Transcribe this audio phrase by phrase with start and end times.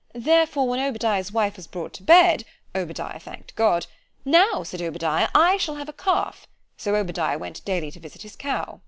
[0.15, 3.85] Therefore when Obadiah's wife was brought to bed—Obadiah thanked God——
[4.25, 8.35] ——Now, said Obadiah, I shall have a calf: so Obadiah went daily to visit his
[8.35, 8.79] cow.